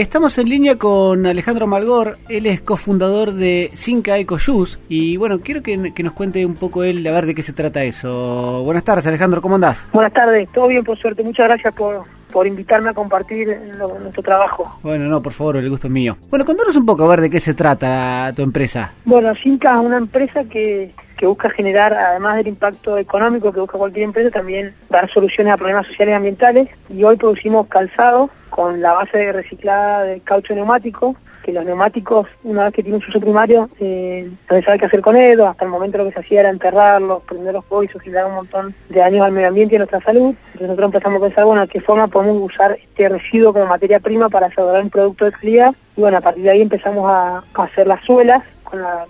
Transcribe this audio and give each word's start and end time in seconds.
Estamos 0.00 0.38
en 0.38 0.48
línea 0.48 0.76
con 0.76 1.26
Alejandro 1.26 1.66
Malgor, 1.66 2.16
él 2.30 2.46
es 2.46 2.62
cofundador 2.62 3.32
de 3.32 3.68
Cinca 3.74 4.16
Eco 4.16 4.38
Juice 4.42 4.78
y 4.88 5.18
bueno, 5.18 5.40
quiero 5.40 5.62
que, 5.62 5.76
nos 5.76 6.12
cuente 6.14 6.46
un 6.46 6.54
poco 6.54 6.84
él, 6.84 7.06
a 7.06 7.12
ver 7.12 7.26
de 7.26 7.34
qué 7.34 7.42
se 7.42 7.52
trata 7.52 7.84
eso. 7.84 8.62
Buenas 8.64 8.82
tardes 8.82 9.06
Alejandro, 9.06 9.42
¿cómo 9.42 9.56
andás? 9.56 9.86
Buenas 9.92 10.14
tardes, 10.14 10.48
todo 10.54 10.68
bien 10.68 10.84
por 10.84 10.96
suerte, 10.98 11.22
muchas 11.22 11.48
gracias 11.48 11.74
por, 11.74 12.04
por 12.32 12.46
invitarme 12.46 12.88
a 12.88 12.94
compartir 12.94 13.46
nuestro 13.76 14.22
trabajo. 14.22 14.78
Bueno, 14.82 15.04
no, 15.04 15.20
por 15.20 15.34
favor, 15.34 15.58
el 15.58 15.68
gusto 15.68 15.88
es 15.88 15.92
mío. 15.92 16.16
Bueno, 16.30 16.46
contanos 16.46 16.74
un 16.76 16.86
poco 16.86 17.04
a 17.04 17.08
ver 17.08 17.20
de 17.20 17.28
qué 17.28 17.38
se 17.38 17.52
trata 17.52 18.32
tu 18.34 18.40
empresa. 18.40 18.94
Bueno, 19.04 19.34
Cinca 19.42 19.74
es 19.74 19.84
una 19.84 19.98
empresa 19.98 20.44
que, 20.44 20.94
que 21.20 21.26
busca 21.26 21.50
generar, 21.50 21.92
además 21.92 22.36
del 22.36 22.48
impacto 22.48 22.96
económico 22.96 23.52
que 23.52 23.60
busca 23.60 23.76
cualquier 23.76 24.04
empresa, 24.04 24.30
también 24.30 24.72
dar 24.88 25.12
soluciones 25.12 25.52
a 25.52 25.58
problemas 25.58 25.86
sociales 25.86 26.14
y 26.14 26.16
ambientales. 26.16 26.68
Y 26.88 27.04
hoy 27.04 27.18
producimos 27.18 27.66
calzado 27.66 28.30
con 28.48 28.80
la 28.80 28.94
base 28.94 29.30
reciclada 29.30 30.04
de 30.04 30.20
caucho 30.20 30.54
neumático, 30.54 31.14
que 31.42 31.52
los 31.52 31.66
neumáticos, 31.66 32.26
una 32.42 32.64
vez 32.64 32.72
que 32.72 32.82
tienen 32.82 33.02
su 33.02 33.10
uso 33.10 33.20
primario, 33.20 33.68
eh, 33.80 34.30
no 34.48 34.56
se 34.56 34.62
sabe 34.62 34.78
qué 34.78 34.86
hacer 34.86 35.02
con 35.02 35.14
ellos. 35.14 35.46
Hasta 35.46 35.66
el 35.66 35.70
momento 35.70 35.98
lo 35.98 36.06
que 36.06 36.12
se 36.12 36.20
hacía 36.20 36.40
era 36.40 36.48
enterrarlos, 36.48 37.22
prenderlos 37.24 37.66
fuego 37.66 37.82
y 37.82 37.86
eso 37.86 37.98
generaba 37.98 38.30
un 38.30 38.36
montón 38.36 38.74
de 38.88 39.00
daños 39.00 39.22
al 39.22 39.32
medio 39.32 39.48
ambiente 39.48 39.74
y 39.74 39.76
a 39.76 39.80
nuestra 39.80 40.00
salud. 40.00 40.34
Entonces 40.34 40.68
nosotros 40.68 40.86
empezamos 40.86 41.20
a 41.20 41.26
pensar, 41.26 41.44
bueno, 41.44 41.60
¿de 41.60 41.68
qué 41.68 41.82
forma 41.82 42.08
podemos 42.08 42.50
usar 42.50 42.78
este 42.82 43.10
residuo 43.10 43.52
como 43.52 43.66
materia 43.66 44.00
prima 44.00 44.30
para 44.30 44.46
asegurar 44.46 44.82
un 44.82 44.88
producto 44.88 45.26
de 45.26 45.32
calidad? 45.32 45.74
Y 45.98 46.00
bueno, 46.00 46.16
a 46.16 46.22
partir 46.22 46.44
de 46.44 46.50
ahí 46.50 46.62
empezamos 46.62 47.10
a 47.10 47.44
hacer 47.62 47.86
las 47.86 48.02
suelas 48.06 48.42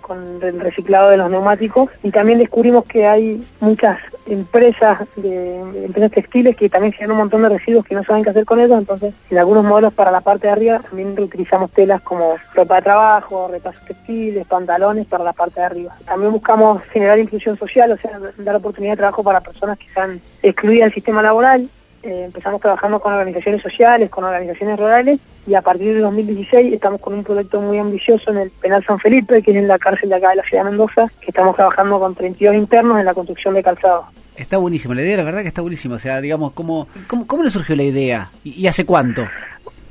con, 0.01 0.41
el 0.41 0.59
reciclado 0.59 1.09
de 1.09 1.17
los 1.17 1.29
neumáticos 1.29 1.89
y 2.03 2.11
también 2.11 2.39
descubrimos 2.39 2.85
que 2.85 3.05
hay 3.05 3.43
muchas 3.59 3.99
empresas 4.25 4.99
de, 5.15 5.59
empresas 5.85 6.11
textiles 6.11 6.55
que 6.55 6.69
también 6.69 6.93
generan 6.93 7.11
un 7.11 7.17
montón 7.19 7.43
de 7.43 7.49
residuos 7.49 7.85
que 7.85 7.95
no 7.95 8.03
saben 8.03 8.23
qué 8.23 8.31
hacer 8.31 8.45
con 8.45 8.59
ellos, 8.59 8.77
entonces 8.77 9.13
en 9.29 9.37
algunos 9.37 9.63
modelos 9.63 9.93
para 9.93 10.11
la 10.11 10.21
parte 10.21 10.47
de 10.47 10.53
arriba 10.53 10.79
también 10.79 11.15
reutilizamos 11.15 11.71
telas 11.71 12.01
como 12.01 12.35
ropa 12.53 12.75
de 12.75 12.81
trabajo, 12.81 13.47
retazos 13.49 13.83
textiles, 13.85 14.47
pantalones 14.47 15.07
para 15.07 15.23
la 15.23 15.33
parte 15.33 15.59
de 15.59 15.65
arriba. 15.65 15.95
También 16.05 16.31
buscamos 16.31 16.81
generar 16.85 17.19
inclusión 17.19 17.57
social, 17.57 17.91
o 17.91 17.97
sea, 17.97 18.19
dar 18.37 18.55
oportunidad 18.55 18.93
de 18.93 18.97
trabajo 18.97 19.23
para 19.23 19.41
personas 19.41 19.77
que 19.77 19.87
están 19.87 20.21
excluidas 20.41 20.87
del 20.87 20.93
sistema 20.93 21.21
laboral 21.21 21.69
eh, 22.03 22.23
empezamos 22.25 22.61
trabajando 22.61 22.99
con 22.99 23.13
organizaciones 23.13 23.61
sociales, 23.61 24.09
con 24.09 24.23
organizaciones 24.23 24.79
rurales 24.79 25.19
y 25.45 25.53
a 25.53 25.61
partir 25.61 25.93
de 25.93 25.99
2016 25.99 26.73
estamos 26.73 27.01
con 27.01 27.13
un 27.13 27.23
proyecto 27.23 27.61
muy 27.61 27.77
ambicioso 27.77 28.31
en 28.31 28.37
el 28.37 28.49
Penal 28.49 28.83
San 28.83 28.99
Felipe, 28.99 29.41
que 29.41 29.51
es 29.51 29.57
en 29.57 29.67
la 29.67 29.77
cárcel 29.77 30.09
de 30.09 30.15
acá 30.15 30.29
de 30.29 30.37
la 30.37 30.43
ciudad 30.43 30.63
de 30.63 30.69
Mendoza, 30.71 31.05
que 31.19 31.31
estamos 31.31 31.55
trabajando 31.55 31.99
con 31.99 32.15
32 32.15 32.55
internos 32.55 32.99
en 32.99 33.05
la 33.05 33.13
construcción 33.13 33.53
de 33.53 33.63
calzado. 33.63 34.05
Está 34.35 34.57
buenísimo, 34.57 34.93
la 34.93 35.01
idea 35.01 35.17
la 35.17 35.23
verdad 35.23 35.41
que 35.41 35.47
está 35.47 35.61
buenísima, 35.61 35.95
o 35.95 35.99
sea, 35.99 36.21
digamos, 36.21 36.53
¿cómo, 36.53 36.87
cómo, 37.07 37.27
cómo 37.27 37.43
le 37.43 37.51
surgió 37.51 37.75
la 37.75 37.83
idea 37.83 38.29
y 38.43 38.65
hace 38.65 38.85
cuánto? 38.85 39.27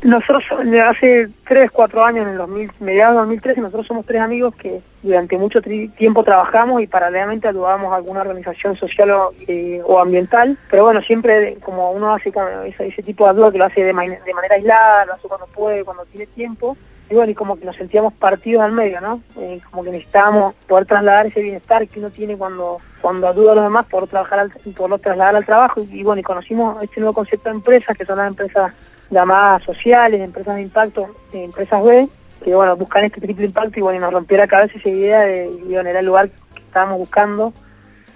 Nosotros 0.02 0.44
hace 0.82 1.28
3, 1.46 1.70
4 1.70 2.04
años, 2.04 2.22
en 2.26 2.32
el 2.32 2.38
2000, 2.38 2.70
mediados 2.80 3.14
de 3.14 3.18
2013, 3.20 3.60
nosotros 3.60 3.86
somos 3.86 4.06
tres 4.06 4.22
amigos 4.22 4.54
que 4.54 4.80
durante 5.02 5.36
mucho 5.36 5.60
tiempo 5.60 6.24
trabajamos 6.24 6.80
y 6.82 6.86
paralelamente 6.86 7.48
ayudábamos 7.48 7.92
a 7.92 7.96
alguna 7.96 8.22
organización 8.22 8.76
social 8.76 9.10
o, 9.10 9.32
eh, 9.46 9.82
ambiental. 10.00 10.56
Pero 10.70 10.84
bueno, 10.84 11.02
siempre 11.02 11.56
como 11.60 11.90
uno 11.90 12.14
hace 12.14 12.32
ese, 12.78 13.02
tipo 13.02 13.24
de 13.24 13.30
ayuda 13.30 13.52
que 13.52 13.58
lo 13.58 13.64
hace 13.66 13.82
de, 13.82 13.92
de 13.92 14.34
manera 14.34 14.54
aislada, 14.54 15.04
lo 15.04 15.14
hace 15.14 15.28
cuando 15.28 15.46
puede, 15.48 15.84
cuando 15.84 16.04
tiene 16.06 16.26
tiempo. 16.28 16.76
Y 17.10 17.14
bueno, 17.14 17.32
y 17.32 17.34
como 17.34 17.58
que 17.58 17.64
nos 17.64 17.76
sentíamos 17.76 18.14
partidos 18.14 18.62
al 18.62 18.70
medio, 18.70 19.00
¿no? 19.00 19.20
Eh, 19.36 19.60
como 19.68 19.82
que 19.82 19.90
necesitábamos 19.90 20.54
poder 20.68 20.86
trasladar 20.86 21.26
ese 21.26 21.42
bienestar 21.42 21.86
que 21.88 21.98
uno 21.98 22.10
tiene 22.10 22.36
cuando 22.38 22.78
cuando 23.00 23.28
ayuda 23.28 23.52
a 23.52 23.54
los 23.56 23.64
demás, 23.64 23.86
por 23.86 24.06
trabajar 24.06 24.38
al, 24.40 24.52
por 24.76 24.98
trasladar 25.00 25.36
al 25.36 25.44
trabajo. 25.44 25.80
Y 25.90 26.02
bueno, 26.02 26.20
y 26.20 26.22
conocimos 26.22 26.82
este 26.82 27.00
nuevo 27.00 27.14
concepto 27.14 27.48
de 27.48 27.56
empresas, 27.56 27.96
que 27.96 28.04
son 28.04 28.18
las 28.18 28.28
empresas 28.28 28.72
llamadas 29.10 29.62
sociales, 29.64 30.20
empresas 30.20 30.56
de 30.56 30.62
impacto, 30.62 31.06
empresas 31.32 31.82
B, 31.82 32.08
que 32.44 32.54
bueno, 32.54 32.76
buscan 32.76 33.04
este 33.04 33.20
triple 33.20 33.46
impacto 33.46 33.78
y 33.78 33.82
bueno, 33.82 34.00
nos 34.00 34.12
rompió 34.12 34.38
la 34.38 34.46
cabeza 34.46 34.78
esa 34.78 34.88
idea 34.88 35.20
de, 35.20 35.48
bueno, 35.64 35.88
era 35.88 36.00
el 36.00 36.06
lugar 36.06 36.30
que 36.54 36.62
estábamos 36.62 36.98
buscando 36.98 37.52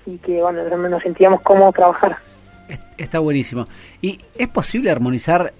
y 0.06 0.18
que 0.18 0.40
bueno, 0.40 0.62
nos 0.64 1.02
sentíamos 1.02 1.40
cómodos 1.42 1.74
trabajar. 1.74 2.16
Está 2.96 3.18
buenísimo. 3.18 3.66
¿Y 4.00 4.18
es 4.38 4.48
posible 4.48 4.90
armonizar 4.90 5.52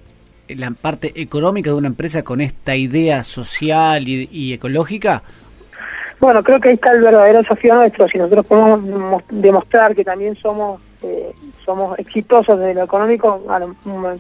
la 0.49 0.71
parte 0.71 1.13
económica 1.21 1.71
de 1.71 1.77
una 1.77 1.89
empresa 1.89 2.23
con 2.23 2.41
esta 2.41 2.77
idea 2.77 3.25
social 3.25 4.09
y 4.09 4.53
ecológica? 4.53 5.23
Bueno, 6.21 6.43
creo 6.43 6.61
que 6.61 6.71
ahí 6.71 6.75
está 6.75 6.93
el 6.93 7.03
verdadero 7.03 7.41
desafío 7.41 7.75
nuestro. 7.75 8.09
Si 8.09 8.19
nosotros 8.19 8.47
podemos 8.47 9.23
demostrar 9.29 9.95
que 9.95 10.05
también 10.05 10.35
somos 10.37 10.81
eh, 11.05 11.33
somos 11.65 11.99
exitosos 11.99 12.59
desde 12.59 12.75
lo 12.75 12.85
económico, 12.85 13.43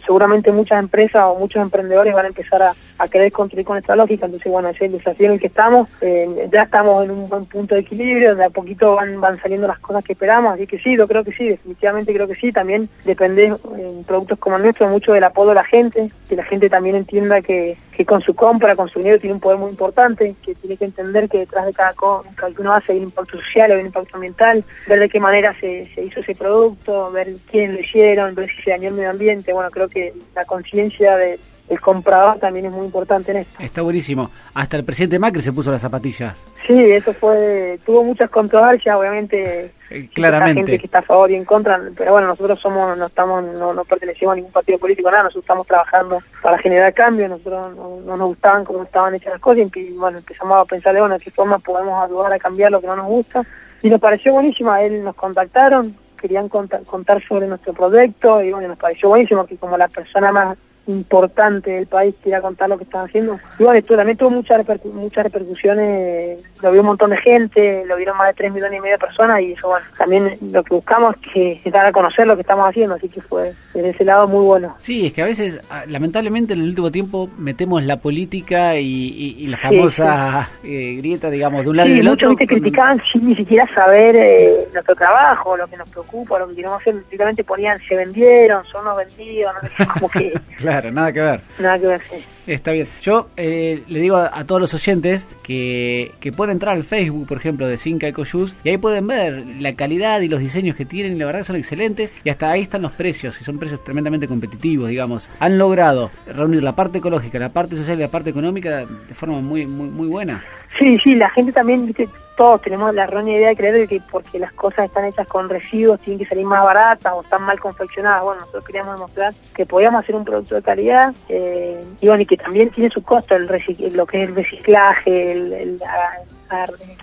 seguramente 0.04 0.50
muchas 0.52 0.78
empresas 0.78 1.24
o 1.26 1.38
muchos 1.38 1.62
emprendedores 1.62 2.14
van 2.14 2.24
a 2.24 2.28
empezar 2.28 2.62
a, 2.62 3.08
querer 3.08 3.30
construir 3.32 3.66
con 3.66 3.76
esta 3.76 3.94
lógica. 3.94 4.26
Entonces, 4.26 4.50
bueno, 4.50 4.68
ese 4.70 4.86
es 4.86 4.92
el 4.92 4.98
desafío 4.98 5.26
en 5.26 5.32
el 5.32 5.40
que 5.40 5.48
estamos. 5.48 5.88
Eh, 6.00 6.48
ya 6.50 6.62
estamos 6.62 7.04
en 7.04 7.10
un 7.10 7.28
buen 7.28 7.44
punto 7.44 7.74
de 7.74 7.82
equilibrio, 7.82 8.34
de 8.34 8.44
a 8.44 8.50
poquito 8.50 8.94
van, 8.94 9.20
van 9.20 9.40
saliendo 9.40 9.66
las 9.66 9.78
cosas 9.78 10.02
que 10.02 10.14
esperamos. 10.14 10.54
Así 10.54 10.66
que 10.66 10.78
sí, 10.78 10.96
yo 10.96 11.06
creo 11.06 11.22
que 11.22 11.32
sí, 11.32 11.48
definitivamente 11.48 12.14
creo 12.14 12.26
que 12.26 12.34
sí. 12.34 12.50
También 12.50 12.88
depende 13.04 13.54
en 13.78 14.04
productos 14.04 14.38
como 14.38 14.56
el 14.56 14.62
nuestro 14.62 14.88
mucho 14.88 15.12
del 15.12 15.24
apoyo 15.24 15.50
de 15.50 15.56
la 15.56 15.64
gente, 15.64 16.10
que 16.28 16.36
la 16.36 16.44
gente 16.44 16.70
también 16.70 16.96
entienda 16.96 17.42
que, 17.42 17.76
que 17.94 18.04
con 18.04 18.20
su 18.20 18.34
compra, 18.34 18.74
con 18.74 18.88
su 18.88 18.98
dinero 18.98 19.18
tiene 19.18 19.34
un 19.34 19.40
poder 19.40 19.58
muy 19.58 19.70
importante, 19.70 20.34
que 20.42 20.54
tiene 20.54 20.76
que 20.76 20.86
entender 20.86 21.28
que 21.28 21.38
detrás 21.38 21.66
de 21.66 21.72
cada 21.72 21.92
compra 21.92 22.48
que 22.50 22.60
uno 22.60 22.72
hace 22.72 22.92
hay 22.92 22.98
un 22.98 23.04
impacto 23.04 23.38
social, 23.38 23.70
hay 23.70 23.80
un 23.80 23.86
impacto 23.86 24.16
ambiental, 24.16 24.64
ver 24.88 25.00
de 25.00 25.08
qué 25.08 25.20
manera 25.20 25.54
se, 25.60 25.88
se 25.94 26.04
hizo 26.04 26.20
ese 26.20 26.34
producto, 26.34 26.73
ver 27.12 27.34
quién 27.50 27.74
lo 27.74 27.80
hicieron, 27.80 28.34
ver 28.34 28.50
si 28.50 28.62
se 28.62 28.70
dañó 28.70 28.88
el 28.88 28.94
medio 28.94 29.10
ambiente. 29.10 29.52
Bueno, 29.52 29.70
creo 29.70 29.88
que 29.88 30.12
la 30.34 30.44
conciencia 30.44 31.16
de, 31.16 31.38
el 31.68 31.80
comprador 31.80 32.38
también 32.38 32.66
es 32.66 32.72
muy 32.72 32.84
importante 32.84 33.30
en 33.30 33.38
esto. 33.38 33.62
Está 33.62 33.82
buenísimo. 33.82 34.30
Hasta 34.52 34.76
el 34.76 34.84
presidente 34.84 35.18
Macri 35.18 35.40
se 35.40 35.52
puso 35.52 35.70
las 35.70 35.80
zapatillas. 35.80 36.44
Sí, 36.66 36.78
eso 36.92 37.12
fue, 37.14 37.78
tuvo 37.86 38.04
muchas 38.04 38.30
controversias, 38.30 38.96
obviamente. 38.96 39.72
Eh, 39.90 40.08
claramente. 40.12 40.60
gente 40.60 40.78
que 40.78 40.86
está 40.86 40.98
a 40.98 41.02
favor 41.02 41.30
y 41.30 41.36
en 41.36 41.44
contra, 41.44 41.80
pero 41.96 42.12
bueno, 42.12 42.26
nosotros 42.26 42.58
somos, 42.58 42.96
no 42.98 43.06
estamos, 43.06 43.44
no, 43.44 43.72
no 43.72 43.84
pertenecemos 43.84 44.32
a 44.32 44.36
ningún 44.36 44.50
partido 44.50 44.78
político, 44.78 45.10
nada, 45.10 45.24
nosotros 45.24 45.44
estamos 45.44 45.66
trabajando 45.66 46.20
para 46.42 46.58
generar 46.58 46.92
cambio, 46.94 47.28
nosotros 47.28 47.76
no, 47.76 48.16
nos 48.16 48.28
gustaban 48.28 48.64
cómo 48.64 48.82
estaban 48.82 49.14
hechas 49.14 49.32
las 49.32 49.40
cosas 49.40 49.66
y 49.76 49.92
bueno, 49.92 50.18
empezamos 50.18 50.58
a 50.58 50.64
pensar, 50.64 50.98
bueno, 50.98 51.14
de 51.14 51.24
qué 51.24 51.30
forma 51.30 51.58
podemos 51.58 52.02
ayudar 52.02 52.32
a 52.32 52.38
cambiar 52.38 52.72
lo 52.72 52.80
que 52.80 52.86
no 52.86 52.96
nos 52.96 53.06
gusta. 53.06 53.42
Y 53.82 53.90
nos 53.90 54.00
pareció 54.00 54.32
buenísimo, 54.32 54.72
a 54.72 54.82
él 54.82 55.04
nos 55.04 55.14
contactaron, 55.14 55.94
querían 56.24 56.48
contar, 56.48 56.82
contar 56.84 57.22
sobre 57.28 57.46
nuestro 57.46 57.74
proyecto 57.74 58.42
y 58.42 58.50
bueno, 58.50 58.68
nos 58.68 58.78
pareció 58.78 59.10
buenísimo 59.10 59.44
que 59.44 59.58
como 59.58 59.76
la 59.76 59.88
persona 59.88 60.32
más 60.32 60.56
importante 60.86 61.70
del 61.70 61.86
país 61.86 62.14
quiera 62.22 62.40
contar 62.40 62.68
lo 62.68 62.78
que 62.78 62.84
están 62.84 63.06
haciendo. 63.06 63.38
Y 63.58 63.64
bueno, 63.64 63.78
esto 63.78 63.96
también 63.96 64.16
tuvo 64.16 64.30
muchas, 64.30 64.64
muchas 64.84 65.24
repercusiones, 65.24 66.38
lo 66.62 66.72
vio 66.72 66.80
un 66.80 66.88
montón 66.88 67.10
de 67.10 67.18
gente, 67.18 67.84
lo 67.86 67.96
vieron 67.96 68.16
más 68.16 68.28
de 68.28 68.34
3 68.34 68.52
millones 68.52 68.78
y 68.78 68.80
medio 68.80 68.94
de 68.94 69.06
personas 69.06 69.40
y 69.40 69.52
eso, 69.52 69.68
bueno, 69.68 69.86
también 69.98 70.38
lo 70.52 70.62
que 70.62 70.74
buscamos 70.74 71.14
es 71.16 71.62
que 71.62 71.70
dar 71.70 71.86
a 71.86 71.92
conocer 71.92 72.26
lo 72.26 72.36
que 72.36 72.42
estamos 72.42 72.68
haciendo, 72.68 72.94
así 72.94 73.08
que 73.08 73.20
fue 73.20 73.54
desde 73.72 73.90
ese 73.90 74.04
lado 74.04 74.28
muy 74.28 74.44
bueno. 74.44 74.74
Sí, 74.78 75.06
es 75.06 75.12
que 75.12 75.22
a 75.22 75.26
veces, 75.26 75.60
ah, 75.70 75.84
lamentablemente 75.88 76.54
en 76.54 76.60
el 76.60 76.68
último 76.68 76.90
tiempo 76.90 77.28
metemos 77.38 77.82
la 77.82 77.96
política 77.98 78.76
y, 78.76 79.46
la 79.46 79.58
famosa 79.58 80.48
eh, 80.62 80.96
grieta, 80.98 81.28
digamos, 81.30 81.64
de 81.64 81.70
un 81.70 81.76
lado 81.76 81.88
y 81.90 81.96
del 81.96 82.08
otro. 82.08 82.30
Muchos 82.30 82.48
criticaban 82.48 83.00
sin 83.12 83.28
ni 83.28 83.36
siquiera 83.36 83.68
saber 83.74 84.16
eh, 84.16 84.68
nuestro 84.72 84.94
trabajo, 84.94 85.56
lo 85.56 85.66
que 85.66 85.76
nos 85.76 85.88
preocupa, 85.90 86.38
lo 86.38 86.48
que 86.48 86.56
queremos 86.56 86.80
hacer, 86.80 86.94
simplemente 87.08 87.44
ponían 87.44 87.78
se 87.86 87.96
vendieron, 87.96 88.64
son 88.66 88.84
los 88.84 88.96
vendidos, 88.96 89.52
no 89.78 89.86
como 89.94 90.08
que... 90.08 90.32
Claro, 90.56 90.73
nada 90.92 91.12
que 91.12 91.20
ver. 91.20 91.40
Nada 91.58 91.78
que 91.78 91.86
ver, 91.86 92.00
sí. 92.00 92.24
Está 92.46 92.72
bien. 92.72 92.86
Yo 93.00 93.28
eh, 93.36 93.82
le 93.88 94.00
digo 94.00 94.16
a, 94.16 94.44
todos 94.44 94.60
los 94.60 94.74
oyentes 94.74 95.26
que, 95.42 96.12
que 96.20 96.32
pueden 96.32 96.52
entrar 96.52 96.76
al 96.76 96.84
Facebook, 96.84 97.26
por 97.26 97.38
ejemplo, 97.38 97.66
de 97.66 97.78
Cinca 97.78 98.06
Eco 98.06 98.24
y 98.64 98.68
ahí 98.68 98.78
pueden 98.78 99.06
ver 99.06 99.44
la 99.60 99.74
calidad 99.74 100.20
y 100.20 100.28
los 100.28 100.40
diseños 100.40 100.76
que 100.76 100.84
tienen, 100.84 101.14
y 101.14 101.16
la 101.16 101.26
verdad 101.26 101.44
son 101.44 101.56
excelentes, 101.56 102.12
y 102.24 102.30
hasta 102.30 102.50
ahí 102.50 102.62
están 102.62 102.82
los 102.82 102.92
precios, 102.92 103.40
y 103.40 103.44
son 103.44 103.58
precios 103.58 103.82
tremendamente 103.84 104.26
competitivos, 104.26 104.88
digamos. 104.88 105.30
Han 105.40 105.58
logrado 105.58 106.10
reunir 106.26 106.62
la 106.62 106.74
parte 106.74 106.98
ecológica, 106.98 107.38
la 107.38 107.50
parte 107.50 107.76
social 107.76 107.98
y 107.98 108.02
la 108.02 108.08
parte 108.08 108.30
económica 108.30 108.86
de 108.86 109.14
forma 109.14 109.40
muy, 109.40 109.66
muy, 109.66 109.88
muy 109.88 110.08
buena. 110.08 110.42
Sí, 110.78 110.98
sí, 111.04 111.14
la 111.14 111.30
gente 111.30 111.52
también, 111.52 111.86
¿viste? 111.86 112.08
Todos 112.36 112.60
tenemos 112.62 112.94
la 112.94 113.04
errónea 113.04 113.36
idea 113.36 113.48
de 113.50 113.56
creer 113.56 113.88
que 113.88 114.00
porque 114.10 114.38
las 114.38 114.52
cosas 114.52 114.86
están 114.86 115.04
hechas 115.04 115.26
con 115.28 115.48
residuos 115.48 116.00
tienen 116.00 116.18
que 116.18 116.26
salir 116.26 116.44
más 116.44 116.64
baratas 116.64 117.12
o 117.12 117.22
están 117.22 117.42
mal 117.42 117.60
confeccionadas. 117.60 118.22
Bueno, 118.22 118.40
nosotros 118.40 118.64
queríamos 118.64 118.94
demostrar 118.94 119.34
que 119.54 119.66
podíamos 119.66 120.02
hacer 120.02 120.16
un 120.16 120.24
producto 120.24 120.54
de 120.54 120.62
calidad 120.62 121.14
eh, 121.28 121.84
y 122.00 122.06
bueno, 122.06 122.22
y 122.22 122.26
que 122.26 122.36
también 122.36 122.70
tiene 122.70 122.90
su 122.90 123.02
costo 123.02 123.36
el 123.36 123.46
lo 123.94 124.06
que 124.06 124.22
es 124.22 124.28
el 124.28 124.34
reciclaje, 124.34 125.32
el, 125.32 125.80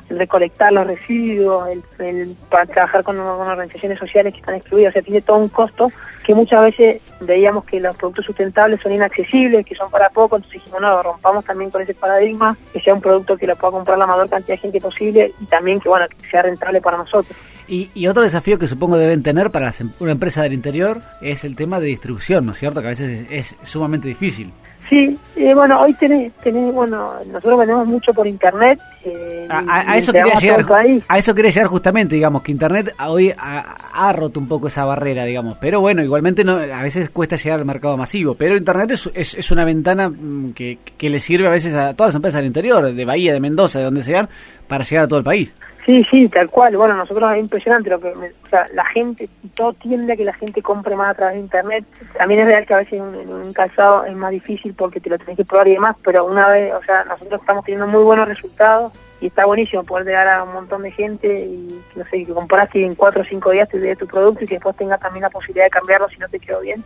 recolectar 0.09 0.71
los 0.73 0.87
residuos, 0.87 1.69
el, 1.99 2.35
para 2.49 2.65
trabajar 2.65 3.03
con, 3.03 3.19
organizaciones 3.19 3.99
sociales 3.99 4.33
que 4.33 4.39
están 4.39 4.55
excluidas, 4.55 4.91
o 4.91 4.93
sea, 4.93 5.01
tiene 5.01 5.21
todo 5.21 5.37
un 5.37 5.49
costo 5.49 5.91
que 6.25 6.33
muchas 6.35 6.63
veces 6.63 7.01
veíamos 7.21 7.65
que 7.65 7.79
los 7.79 7.95
productos 7.95 8.25
sustentables 8.25 8.81
son 8.81 8.93
inaccesibles, 8.93 9.65
que 9.65 9.75
son 9.75 9.89
para 9.89 10.09
poco, 10.09 10.35
entonces 10.35 10.61
dijimos, 10.61 10.81
no, 10.81 11.01
rompamos 11.01 11.45
también 11.45 11.71
con 11.71 11.81
ese 11.81 11.93
paradigma, 11.93 12.57
que 12.73 12.81
sea 12.81 12.93
un 12.93 13.01
producto 13.01 13.37
que 13.37 13.47
lo 13.47 13.55
pueda 13.55 13.71
comprar 13.71 13.97
la 13.97 14.07
mayor 14.07 14.29
cantidad 14.29 14.55
de 14.55 14.61
gente 14.61 14.81
posible 14.81 15.31
y 15.39 15.45
también 15.45 15.79
que, 15.79 15.89
bueno, 15.89 16.05
que 16.07 16.29
sea 16.29 16.41
rentable 16.41 16.81
para 16.81 16.97
nosotros. 16.97 17.35
Y, 17.67 18.07
otro 18.07 18.23
desafío 18.23 18.59
que 18.59 18.67
supongo 18.67 18.97
deben 18.97 19.23
tener 19.23 19.49
para 19.49 19.71
una 19.99 20.11
empresa 20.11 20.43
del 20.43 20.51
interior 20.51 21.01
es 21.21 21.45
el 21.45 21.55
tema 21.55 21.79
de 21.79 21.87
distribución, 21.87 22.45
¿no 22.45 22.51
es 22.51 22.57
cierto? 22.57 22.81
Que 22.81 22.87
a 22.87 22.89
veces 22.89 23.25
es, 23.29 23.57
sumamente 23.63 24.09
difícil. 24.09 24.51
Sí, 24.89 25.17
Eh, 25.37 25.53
bueno, 25.53 25.81
hoy 25.81 25.93
tenés, 25.93 26.33
tenés, 26.43 26.73
bueno, 26.73 27.13
nosotros 27.27 27.59
vendemos 27.59 27.87
mucho 27.87 28.13
por 28.13 28.27
internet. 28.27 28.77
Eh, 29.03 29.47
a, 29.49 29.97
eso 29.97 30.13
quería 30.13 30.35
llegar, 30.35 30.65
a 31.07 31.17
eso 31.17 31.33
quería 31.33 31.51
llegar 31.51 31.67
justamente, 31.67 32.15
digamos, 32.15 32.43
que 32.43 32.51
internet 32.51 32.93
hoy 32.99 33.33
ha, 33.35 34.13
roto 34.13 34.39
un 34.39 34.47
poco 34.47 34.67
esa 34.67 34.85
barrera, 34.85 35.25
digamos. 35.25 35.57
Pero 35.59 35.81
bueno, 35.81 36.03
igualmente 36.03 36.43
no, 36.43 36.57
a 36.57 36.81
veces 36.83 37.09
cuesta 37.09 37.35
llegar 37.35 37.59
al 37.59 37.65
mercado 37.65 37.97
masivo. 37.97 38.35
Pero 38.35 38.55
internet 38.55 38.91
es, 38.91 39.35
es, 39.35 39.51
una 39.51 39.65
ventana 39.65 40.09
mm, 40.09 40.53
que, 40.53 40.77
que 40.97 41.09
le 41.09 41.19
sirve 41.19 41.47
a 41.47 41.51
veces 41.51 41.73
a 41.73 41.93
todas 41.95 42.09
las 42.09 42.15
empresas 42.15 42.39
del 42.39 42.47
interior, 42.47 42.93
de 42.93 43.05
Bahía, 43.05 43.33
de 43.33 43.39
Mendoza, 43.39 43.79
de 43.79 43.85
donde 43.85 44.03
sean, 44.03 44.29
para 44.71 44.85
llegar 44.85 45.03
a 45.03 45.07
todo 45.09 45.19
el 45.19 45.25
país. 45.25 45.53
Sí, 45.85 46.01
sí, 46.09 46.29
tal 46.29 46.49
cual. 46.49 46.77
Bueno, 46.77 46.95
nosotros 46.95 47.29
es 47.33 47.39
impresionante 47.39 47.89
lo 47.89 47.99
que, 47.99 48.07
o 48.07 48.49
sea, 48.49 48.69
la 48.73 48.85
gente, 48.85 49.27
todo 49.53 49.73
tiende 49.73 50.13
a 50.13 50.15
que 50.15 50.23
la 50.23 50.33
gente 50.33 50.61
compre 50.61 50.95
más 50.95 51.09
a 51.09 51.15
través 51.15 51.35
de 51.35 51.41
internet. 51.41 51.83
También 52.17 52.39
es 52.39 52.45
real 52.45 52.65
que 52.65 52.73
a 52.73 52.77
veces 52.77 52.93
en 52.93 53.03
un, 53.03 53.51
calzado 53.51 54.05
es 54.05 54.15
más 54.15 54.31
difícil 54.31 54.73
porque 54.73 55.01
te 55.01 55.09
lo 55.09 55.17
tenés 55.17 55.35
que 55.35 55.43
probar 55.43 55.67
y 55.67 55.73
demás, 55.73 55.97
pero 56.05 56.23
una 56.23 56.47
vez, 56.47 56.73
o 56.73 56.81
sea, 56.85 57.03
nosotros 57.03 57.41
estamos 57.41 57.65
teniendo 57.65 57.85
muy 57.85 58.01
buenos 58.01 58.29
resultados 58.29 58.93
y 59.21 59.27
está 59.27 59.45
buenísimo 59.45 59.83
poder 59.83 60.07
llegar 60.07 60.27
a 60.27 60.43
un 60.43 60.53
montón 60.53 60.81
de 60.81 60.91
gente 60.91 61.45
y, 61.45 61.79
no 61.95 62.03
sé, 62.05 62.25
que 62.25 62.33
compraste 62.33 62.79
y 62.79 62.83
en 62.83 62.95
cuatro 62.95 63.21
o 63.21 63.25
cinco 63.25 63.51
días 63.51 63.69
te 63.69 63.79
dé 63.79 63.95
tu 63.95 64.07
producto 64.07 64.43
y 64.43 64.47
que 64.47 64.55
después 64.55 64.75
tengas 64.75 64.99
también 64.99 65.21
la 65.21 65.29
posibilidad 65.29 65.65
de 65.65 65.69
cambiarlo 65.69 66.09
si 66.09 66.17
no 66.17 66.27
te 66.27 66.39
quedó 66.39 66.59
bien. 66.61 66.83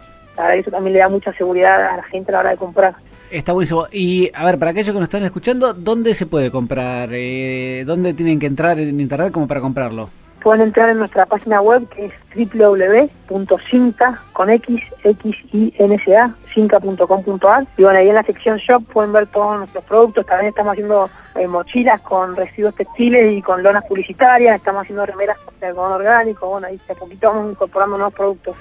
Eso 0.54 0.70
también 0.70 0.94
le 0.94 1.00
da 1.00 1.08
mucha 1.08 1.32
seguridad 1.34 1.94
a 1.94 1.98
la 1.98 2.04
gente 2.04 2.30
a 2.32 2.34
la 2.34 2.40
hora 2.42 2.50
de 2.50 2.58
comprar. 2.58 2.94
Está 3.32 3.54
buenísimo. 3.54 3.88
Y 3.90 4.30
a 4.34 4.46
ver, 4.46 4.60
para 4.60 4.72
aquellos 4.72 4.94
que 4.94 5.00
nos 5.00 5.04
están 5.04 5.24
escuchando, 5.24 5.74
¿dónde 5.74 6.14
se 6.14 6.26
puede 6.26 6.52
comprar? 6.52 7.10
Eh, 7.14 7.84
¿Dónde 7.86 8.14
tienen 8.14 8.38
que 8.38 8.48
entrar 8.48 8.78
en 8.78 9.00
internet 9.00 9.32
como 9.32 9.48
para 9.48 9.62
comprarlo? 9.62 10.10
Pueden 10.46 10.62
entrar 10.62 10.90
en 10.90 11.00
nuestra 11.00 11.26
página 11.26 11.60
web 11.60 11.90
que 11.90 12.06
es 12.06 12.14
www.cinca 12.54 14.22
con 14.32 14.52
x 14.52 14.80
x 15.04 15.36
i 15.54 15.74
n 15.80 15.98
c 16.06 16.16
a 16.16 16.36
cinca.com.ar 16.54 17.66
y 17.76 17.82
bueno 17.82 17.98
ahí 17.98 18.10
en 18.10 18.14
la 18.14 18.22
sección 18.22 18.60
shop 18.60 18.86
pueden 18.94 19.12
ver 19.12 19.26
todos 19.26 19.58
nuestros 19.58 19.84
productos. 19.86 20.24
También 20.28 20.50
estamos 20.50 20.74
haciendo 20.74 21.10
eh, 21.34 21.48
mochilas 21.48 22.00
con 22.02 22.36
residuos 22.36 22.76
textiles 22.76 23.36
y 23.36 23.42
con 23.42 23.64
lonas 23.64 23.86
publicitarias. 23.86 24.58
Estamos 24.58 24.84
haciendo 24.84 25.08
remeras 25.08 25.40
con 25.40 25.56
algodón 25.64 25.94
orgánico. 25.94 26.48
Bueno 26.48 26.68
ahí 26.68 26.80
a 26.92 26.94
poquito 26.94 27.28
vamos 27.28 27.54
incorporando 27.54 27.98
nuevos 27.98 28.14
productos. 28.14 28.56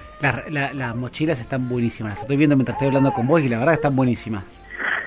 las 0.48 0.96
mochilas 0.96 1.38
están 1.38 1.68
buenísimas. 1.68 2.12
Las 2.12 2.22
estoy 2.22 2.38
viendo 2.38 2.56
mientras 2.56 2.76
estoy 2.76 2.88
hablando 2.88 3.12
con 3.12 3.26
vos 3.26 3.42
y 3.42 3.48
la 3.50 3.58
verdad 3.58 3.74
están 3.74 3.94
buenísimas. 3.94 4.42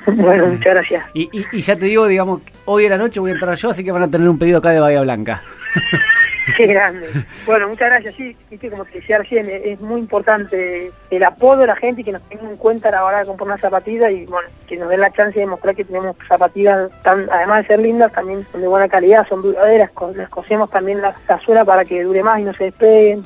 Bueno, 0.06 0.46
muchas 0.46 0.74
gracias. 0.74 1.06
Y, 1.14 1.30
y, 1.52 1.62
ya 1.62 1.76
te 1.76 1.86
digo, 1.86 2.08
digamos, 2.08 2.42
hoy 2.64 2.86
en 2.86 2.92
la 2.92 2.98
noche 2.98 3.20
voy 3.20 3.32
a 3.32 3.34
entrar 3.34 3.56
yo, 3.56 3.72
así 3.72 3.84
que 3.84 3.92
van 3.92 4.04
a 4.04 4.10
tener 4.10 4.30
un 4.30 4.40
pedido 4.40 4.60
acá 4.60 4.70
de 4.70 4.80
Bahía 4.80 5.02
Blanca. 5.02 5.44
Qué 6.58 6.68
grande. 6.68 7.08
Bueno, 7.46 7.68
muchas 7.68 7.90
gracias. 7.90 8.16
Sí, 8.16 8.36
como 8.70 8.86
te 8.86 9.00
decía 9.00 9.20
recién, 9.20 9.48
es 9.50 9.82
muy 9.82 10.00
importante 10.00 10.92
el 11.10 11.24
apoyo 11.24 11.62
de 11.62 11.68
la 11.68 11.76
gente 11.76 12.02
y 12.02 12.04
que 12.04 12.12
nos 12.12 12.24
tengan 12.30 12.52
en 12.52 12.58
cuenta 12.58 12.90
a 12.90 12.92
la 12.92 13.06
hora 13.06 13.20
de 13.20 13.26
comprar 13.26 13.48
una 13.48 13.58
zapatilla 13.58 14.10
y 14.10 14.26
bueno, 14.26 14.50
que 14.68 14.78
nos 14.78 14.90
den 14.90 15.02
la 15.02 15.12
chance 15.12 15.36
de 15.36 15.46
demostrar 15.46 15.76
que 15.76 15.84
tenemos 15.84 16.16
zapatillas, 16.28 16.90
tan, 17.04 17.30
además 17.32 17.64
de 17.64 17.68
ser 17.68 17.80
lindas, 17.80 18.12
también 18.12 18.46
son 18.52 18.62
de 18.62 18.68
buena 18.68 18.88
calidad, 18.88 19.28
son 19.28 19.42
duraderas. 19.42 19.92
Les 20.16 20.30
cosemos 20.30 20.70
también 20.70 21.02
la, 21.02 21.14
la 21.28 21.40
suela 21.42 21.66
para 21.66 21.86
que 21.86 22.04
dure 22.04 22.24
más 22.24 22.40
y 22.40 22.44
no 22.44 22.54
se 22.54 22.66
despeguen. 22.66 23.24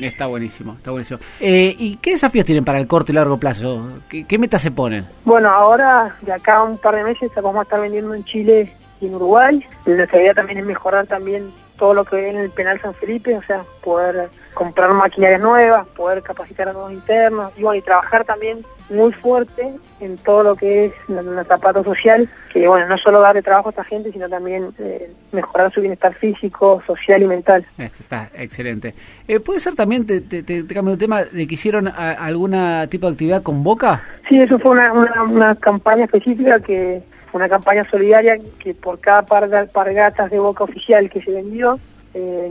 Está 0.00 0.26
buenísimo, 0.26 0.74
está 0.74 0.90
buenísimo. 0.90 1.20
Eh, 1.40 1.74
¿Y 1.78 1.96
qué 1.96 2.12
desafíos 2.12 2.44
tienen 2.44 2.64
para 2.64 2.78
el 2.78 2.86
corto 2.86 3.12
y 3.12 3.14
largo 3.14 3.36
plazo? 3.38 3.88
¿Qué, 4.08 4.38
metas 4.38 4.62
se 4.62 4.70
ponen? 4.70 5.04
Bueno, 5.24 5.50
ahora, 5.50 6.16
de 6.22 6.32
acá 6.32 6.56
a 6.56 6.62
un 6.62 6.78
par 6.78 6.96
de 6.96 7.04
meses, 7.04 7.30
vamos 7.36 7.56
a 7.56 7.62
estar 7.62 7.80
vendiendo 7.80 8.14
en 8.14 8.24
Chile 8.24 8.72
y 9.00 9.06
en 9.06 9.14
Uruguay. 9.14 9.64
Nuestra 9.86 10.20
idea 10.20 10.34
también 10.34 10.58
es 10.58 10.66
mejorar 10.66 11.06
también 11.06 11.52
todo 11.82 11.94
lo 11.94 12.04
que 12.04 12.14
ve 12.14 12.28
en 12.30 12.36
el 12.36 12.50
penal 12.50 12.80
San 12.80 12.94
Felipe, 12.94 13.36
o 13.36 13.42
sea, 13.42 13.64
poder 13.82 14.28
comprar 14.54 14.92
maquinarias 14.92 15.40
nuevas, 15.40 15.84
poder 15.88 16.22
capacitar 16.22 16.68
a 16.68 16.72
nuevos 16.72 16.92
internos 16.92 17.52
y, 17.56 17.62
bueno, 17.64 17.76
y 17.76 17.82
trabajar 17.82 18.24
también 18.24 18.64
muy 18.88 19.12
fuerte 19.12 19.68
en 19.98 20.16
todo 20.18 20.44
lo 20.44 20.54
que 20.54 20.84
es 20.84 20.92
el 21.08 21.44
zapato 21.44 21.82
social, 21.82 22.28
que 22.52 22.68
bueno, 22.68 22.86
no 22.86 22.96
solo 22.98 23.20
darle 23.20 23.42
trabajo 23.42 23.70
a 23.70 23.70
esta 23.70 23.82
gente, 23.82 24.12
sino 24.12 24.28
también 24.28 24.68
eh, 24.78 25.10
mejorar 25.32 25.72
su 25.72 25.80
bienestar 25.80 26.14
físico, 26.14 26.80
social 26.86 27.20
y 27.20 27.26
mental. 27.26 27.66
Este 27.76 28.02
está 28.04 28.30
excelente. 28.34 28.94
Eh, 29.26 29.40
¿Puede 29.40 29.58
ser 29.58 29.74
también, 29.74 30.06
te, 30.06 30.20
te, 30.20 30.44
te, 30.44 30.64
cambio 30.68 30.92
de 30.92 30.98
tema, 30.98 31.24
de 31.24 31.48
que 31.48 31.54
hicieron 31.54 31.88
alguna 31.88 32.86
tipo 32.86 33.08
de 33.08 33.14
actividad 33.14 33.42
con 33.42 33.64
Boca? 33.64 34.04
Sí, 34.28 34.40
eso 34.40 34.56
fue 34.60 34.70
una, 34.70 34.92
una, 35.24 35.56
campaña 35.56 36.04
específica 36.04 36.60
que 36.60 37.02
una 37.32 37.48
campaña 37.48 37.88
solidaria 37.90 38.36
que 38.58 38.74
por 38.74 39.00
cada 39.00 39.22
par 39.22 39.48
de 39.48 39.56
alpargatas 39.56 40.30
de 40.30 40.38
Boca 40.38 40.64
oficial 40.64 41.08
que 41.10 41.22
se 41.22 41.30
vendió, 41.30 41.78
eh, 42.14 42.50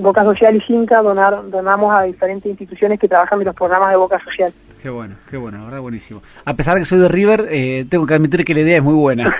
Boca 0.00 0.24
Social 0.24 0.56
y 0.56 0.60
Cinca 0.62 1.02
donar, 1.02 1.50
donamos 1.50 1.94
a 1.94 2.04
diferentes 2.04 2.46
instituciones 2.46 2.98
que 2.98 3.08
trabajan 3.08 3.38
en 3.40 3.46
los 3.46 3.54
programas 3.54 3.90
de 3.90 3.96
Boca 3.96 4.18
Social. 4.24 4.52
Qué 4.82 4.90
bueno, 4.90 5.14
qué 5.30 5.36
bueno, 5.36 5.58
la 5.58 5.64
verdad 5.64 5.80
buenísimo. 5.80 6.22
A 6.44 6.54
pesar 6.54 6.74
de 6.74 6.80
que 6.80 6.86
soy 6.86 6.98
de 6.98 7.08
River, 7.08 7.46
eh, 7.50 7.86
tengo 7.88 8.06
que 8.06 8.14
admitir 8.14 8.44
que 8.44 8.54
la 8.54 8.60
idea 8.60 8.78
es 8.78 8.82
muy 8.82 8.94
buena. 8.94 9.34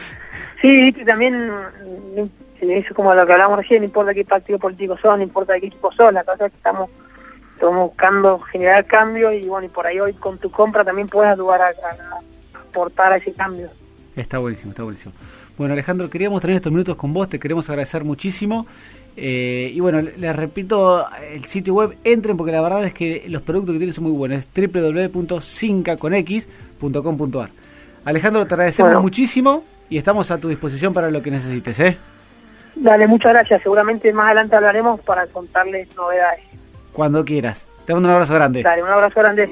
sí, 0.60 0.92
también 1.04 1.50
es 2.60 2.86
como 2.94 3.14
lo 3.14 3.26
que 3.26 3.32
hablamos 3.32 3.58
recién, 3.58 3.80
no 3.80 3.86
importa 3.86 4.14
qué 4.14 4.24
partido 4.24 4.58
político 4.58 4.96
son, 4.98 5.18
no 5.18 5.24
importa 5.24 5.54
de 5.54 5.60
qué 5.60 5.66
equipo 5.68 5.92
son, 5.92 6.14
la 6.14 6.24
cosa 6.24 6.46
es 6.46 6.52
que 6.52 6.58
estamos, 6.58 6.90
estamos 7.54 7.80
buscando 7.80 8.38
generar 8.40 8.84
cambio 8.86 9.32
y 9.32 9.48
bueno, 9.48 9.66
y 9.66 9.70
por 9.70 9.86
ahí 9.86 9.98
hoy 9.98 10.12
con 10.14 10.38
tu 10.38 10.50
compra 10.50 10.84
también 10.84 11.08
puedes 11.08 11.32
ayudar 11.32 11.62
a, 11.62 11.66
a 11.66 12.60
aportar 12.60 13.12
a 13.12 13.16
ese 13.16 13.32
cambio. 13.32 13.70
Está 14.20 14.38
buenísimo, 14.38 14.70
está 14.70 14.82
buenísimo. 14.82 15.12
Bueno, 15.56 15.72
Alejandro, 15.72 16.10
queríamos 16.10 16.40
tener 16.40 16.56
estos 16.56 16.70
minutos 16.70 16.96
con 16.96 17.12
vos, 17.12 17.28
te 17.28 17.38
queremos 17.38 17.68
agradecer 17.68 18.02
muchísimo. 18.04 18.66
Eh, 19.16 19.72
y 19.74 19.80
bueno, 19.80 20.00
les 20.00 20.36
repito 20.36 21.04
el 21.20 21.44
sitio 21.46 21.74
web, 21.74 21.98
entren 22.04 22.36
porque 22.36 22.52
la 22.52 22.60
verdad 22.60 22.84
es 22.84 22.94
que 22.94 23.24
los 23.28 23.42
productos 23.42 23.72
que 23.74 23.78
tienen 23.78 23.94
son 23.94 24.04
muy 24.04 24.12
buenos. 24.12 24.38
Es 24.38 24.46
www.cincaconx.com.ar. 24.54 27.50
Alejandro, 28.04 28.46
te 28.46 28.54
agradecemos 28.54 29.02
muchísimo 29.02 29.64
y 29.88 29.98
estamos 29.98 30.30
a 30.30 30.38
tu 30.38 30.48
disposición 30.48 30.92
para 30.92 31.10
lo 31.10 31.20
que 31.22 31.30
necesites. 31.30 31.80
¿eh? 31.80 31.96
Dale, 32.76 33.06
muchas 33.06 33.32
gracias. 33.32 33.62
Seguramente 33.62 34.12
más 34.12 34.26
adelante 34.26 34.56
hablaremos 34.56 35.00
para 35.00 35.26
contarles 35.26 35.88
novedades. 35.96 36.44
Cuando 36.92 37.24
quieras. 37.24 37.66
Te 37.86 37.94
mando 37.94 38.08
un 38.08 38.14
abrazo 38.14 38.34
grande. 38.34 38.62
Dale, 38.62 38.82
un 38.82 38.90
abrazo 38.90 39.20
grande. 39.20 39.48